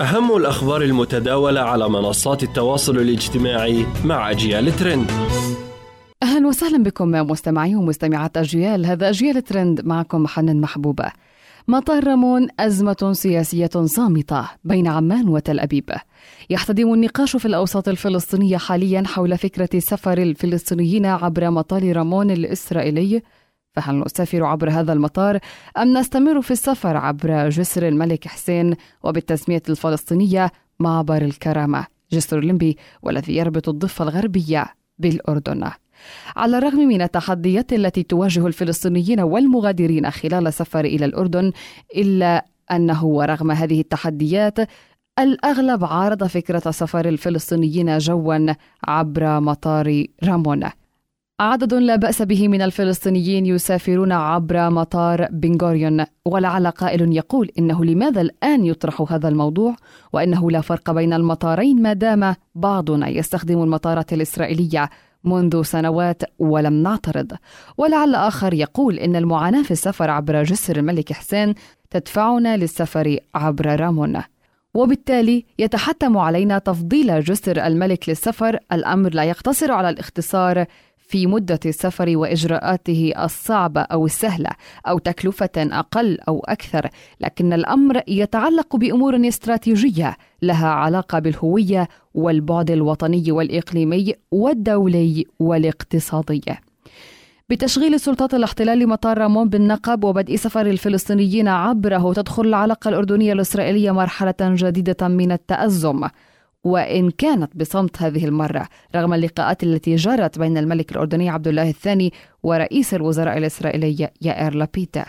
[0.00, 5.10] أهم الأخبار المتداولة على منصات التواصل الاجتماعي مع أجيال ترند.
[6.22, 11.12] أهلا وسهلا بكم مستمعي ومستمعات أجيال هذا أجيال ترند معكم حنان محبوبة.
[11.68, 15.90] مطار رامون أزمة سياسية صامتة بين عمان وتل أبيب.
[16.50, 23.22] يحتدم النقاش في الأوساط الفلسطينية حاليا حول فكرة سفر الفلسطينيين عبر مطار رامون الإسرائيلي
[23.72, 25.38] فهل نسافر عبر هذا المطار
[25.78, 33.36] أم نستمر في السفر عبر جسر الملك حسين وبالتسمية الفلسطينية معبر الكرامة؟ جسر الليمبي والذي
[33.36, 34.66] يربط الضفة الغربية
[34.98, 35.70] بالأردن.
[36.36, 41.52] على الرغم من التحديات التي تواجه الفلسطينيين والمغادرين خلال السفر إلى الأردن
[41.96, 44.58] إلا أنه ورغم هذه التحديات
[45.18, 50.70] الأغلب عارض فكرة سفر الفلسطينيين جوا عبر مطار رامون.
[51.40, 58.20] عدد لا بأس به من الفلسطينيين يسافرون عبر مطار بنغوريون ولعل قائل يقول إنه لماذا
[58.20, 59.76] الآن يطرح هذا الموضوع؟
[60.12, 64.90] وإنه لا فرق بين المطارين ما دام بعضنا يستخدم المطارات الإسرائيلية
[65.24, 67.32] منذ سنوات ولم نعترض.
[67.78, 71.54] ولعل آخر يقول إن المعاناة في السفر عبر جسر الملك حسين
[71.90, 74.22] تدفعنا للسفر عبر رامون.
[74.74, 78.58] وبالتالي يتحتم علينا تفضيل جسر الملك للسفر.
[78.72, 80.66] الأمر لا يقتصر على الاختصار
[81.10, 84.50] في مدة السفر وإجراءاته الصعبة أو السهلة
[84.88, 86.88] أو تكلفة أقل أو أكثر،
[87.20, 96.42] لكن الأمر يتعلق بأمور استراتيجية لها علاقة بالهوية والبعد الوطني والإقليمي والدولي والاقتصادي.
[97.50, 104.34] بتشغيل سلطات الاحتلال مطار رامون بالنقب وبدء سفر الفلسطينيين عبره تدخل العلاقة الأردنية الإسرائيلية مرحلة
[104.40, 106.08] جديدة من التأزم
[106.64, 112.12] وإن كانت بصمت هذه المرة رغم اللقاءات التي جرت بين الملك الأردني عبد الله الثاني
[112.42, 115.04] ورئيس الوزراء الإسرائيلي يائر لابيتا.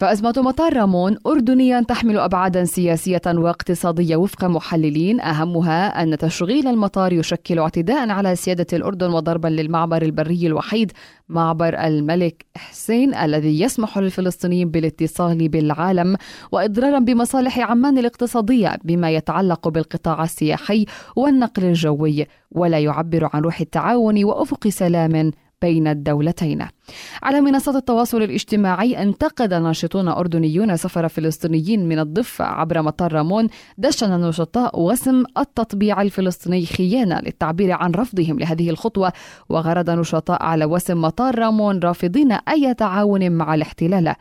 [0.00, 7.58] فأزمة مطار رامون أردنيا تحمل أبعادا سياسية واقتصادية وفق محللين أهمها أن تشغيل المطار يشكل
[7.58, 10.92] اعتداء على سيادة الأردن وضربا للمعبر البري الوحيد
[11.28, 16.16] معبر الملك حسين الذي يسمح للفلسطينيين بالاتصال بالعالم
[16.52, 24.24] وإضرارا بمصالح عمان الاقتصادية بما يتعلق بالقطاع السياحي والنقل الجوي ولا يعبر عن روح التعاون
[24.24, 25.30] وأفق سلام
[25.62, 26.66] بين الدولتين.
[27.22, 34.12] على منصات التواصل الاجتماعي انتقد ناشطون أردنيون سفر فلسطينيين من الضفة عبر مطار رامون دشن
[34.12, 39.12] النشطاء وسم التطبيع الفلسطيني خيانة للتعبير عن رفضهم لهذه الخطوة.
[39.48, 44.14] وغرد نشطاء على وسم مطار رامون رافضين أي تعاون مع الاحتلال.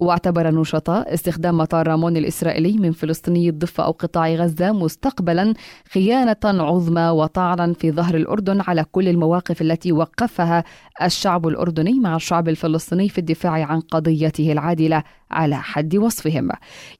[0.00, 5.54] واعتبر النشطاء استخدام مطار رامون الإسرائيلي من فلسطيني الضفة أو قطاع غزة مستقبلا
[5.92, 10.64] خيانة عظمى وطعنا في ظهر الأردن على كل المواقف التي وقفها
[11.02, 16.48] الشعب الأردني مع الشعب الفلسطيني في الدفاع عن قضيته العادلة على حد وصفهم.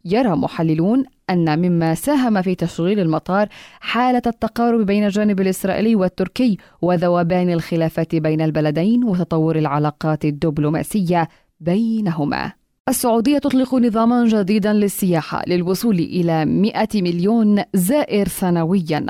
[0.05, 3.49] يرى محللون أن مما ساهم في تشغيل المطار
[3.81, 11.29] حالة التقارب بين الجانب الإسرائيلي والتركي وذوبان الخلافات بين البلدين وتطور العلاقات الدبلوماسية
[11.61, 12.53] بينهما.
[12.89, 19.07] السعودية تطلق نظاما جديدا للسياحة للوصول إلى 100 مليون زائر سنويا.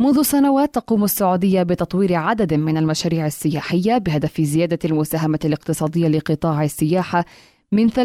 [0.00, 7.24] منذ سنوات تقوم السعودية بتطوير عدد من المشاريع السياحية بهدف زيادة المساهمة الاقتصادية لقطاع السياحة
[7.72, 7.96] من 3%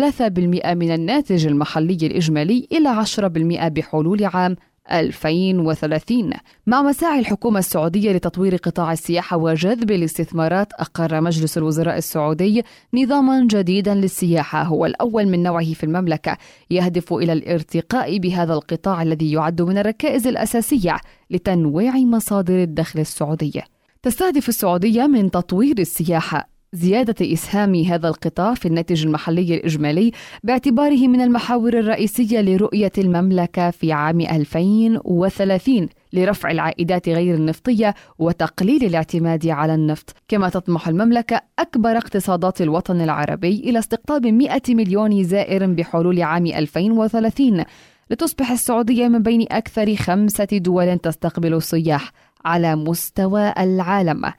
[0.68, 4.56] من الناتج المحلي الإجمالي إلى 10% بحلول عام
[4.92, 6.34] 2030
[6.68, 12.64] مع مساعي الحكومة السعودية لتطوير قطاع السياحة وجذب الاستثمارات أقر مجلس الوزراء السعودي
[12.94, 16.38] نظاما جديدا للسياحة هو الأول من نوعه في المملكة.
[16.70, 20.98] يهدف إلى الارتقاء بهذا القطاع الذي يعد من الركائز الأساسية
[21.30, 23.64] لتنويع مصادر الدخل السعودية.
[24.04, 26.55] تستهدف السعودية من تطوير السياحة.
[26.76, 30.12] زيادة إسهام هذا القطاع في الناتج المحلي الإجمالي
[30.44, 39.48] باعتباره من المحاور الرئيسية لرؤية المملكة في عام 2030 لرفع العائدات غير النفطية وتقليل الاعتماد
[39.48, 40.16] على النفط.
[40.28, 47.64] كما تطمح المملكة أكبر اقتصادات الوطن العربي إلى استقطاب 100 مليون زائر بحلول عام 2030
[48.10, 52.12] لتصبح السعودية من بين أكثر خمسة دول تستقبل السياح
[52.46, 54.32] على مستوى العالم.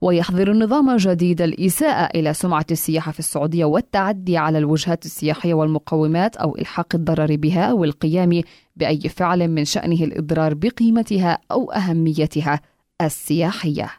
[0.00, 6.56] ويحظر النظام الجديد الإساءة إلى سمعة السياحة في السعودية والتعدي على الوجهات السياحية والمقومات أو
[6.56, 8.42] إلحاق الضرر بها أو القيام
[8.76, 12.60] بأي فعل من شأنه الإضرار بقيمتها أو أهميتها
[13.00, 13.90] السياحية.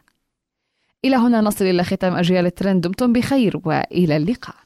[1.04, 4.56] إلى هنا نصل إلى ختام أجيال الترند دمتم بخير وإلى اللقاء.